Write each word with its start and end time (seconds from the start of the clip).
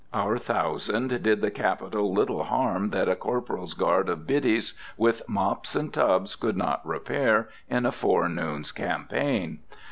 Our 0.15 0.39
thousand 0.39 1.09
did 1.21 1.41
the 1.41 1.51
Capitol 1.51 2.11
little 2.11 2.45
harm 2.45 2.89
that 2.89 3.07
a 3.07 3.15
corporal's 3.15 3.75
guard 3.75 4.09
of 4.09 4.25
Biddies 4.25 4.73
with 4.97 5.21
mops 5.29 5.75
and 5.75 5.93
tubs 5.93 6.35
could 6.35 6.57
not 6.57 6.83
repair 6.83 7.49
in 7.69 7.85
a 7.85 7.91
forenoon's 7.91 8.71
campaign. 8.71 9.59